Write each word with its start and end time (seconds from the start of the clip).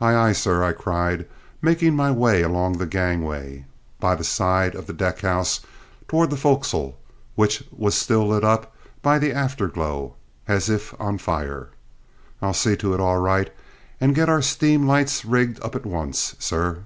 "Aye, 0.00 0.16
aye, 0.16 0.32
sir," 0.32 0.64
I 0.64 0.72
cried, 0.72 1.24
making 1.62 1.94
my 1.94 2.10
way 2.10 2.42
along 2.42 2.72
the 2.78 2.86
gangway 2.88 3.66
by 4.00 4.16
the 4.16 4.24
side 4.24 4.74
of 4.74 4.88
the 4.88 4.92
deckhouse 4.92 5.60
towards 6.08 6.30
the 6.30 6.36
fo'c's'le, 6.36 6.94
which 7.36 7.62
was 7.70 7.94
still 7.94 8.26
lit 8.26 8.42
up 8.42 8.74
by 9.00 9.16
the 9.20 9.32
afterglow 9.32 10.16
as 10.48 10.68
if 10.68 10.92
on 11.00 11.18
fire. 11.18 11.68
"I'll 12.42 12.52
see 12.52 12.76
to 12.78 12.94
it 12.94 12.98
all 13.00 13.18
right, 13.18 13.54
and 14.00 14.12
get 14.12 14.28
our 14.28 14.42
steam 14.42 14.88
lights 14.88 15.24
rigged 15.24 15.62
up 15.62 15.76
at 15.76 15.86
once, 15.86 16.34
sir." 16.40 16.82